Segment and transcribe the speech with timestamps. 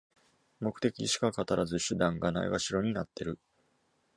[0.61, 3.37] 目的しか語らず、手段がないがしろになってる